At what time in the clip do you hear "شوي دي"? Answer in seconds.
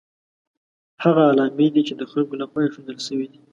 3.07-3.39